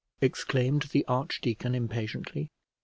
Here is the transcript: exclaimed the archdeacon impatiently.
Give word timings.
exclaimed 0.19 0.81
the 0.93 1.05
archdeacon 1.05 1.75
impatiently. 1.75 2.49